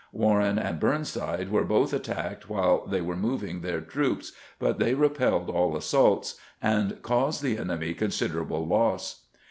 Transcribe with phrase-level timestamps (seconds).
[0.11, 5.47] Warren and Burnside were both attacked while they were moving their troops, but they repelled
[5.51, 9.27] all assaults, and caused the enemy considerable loss.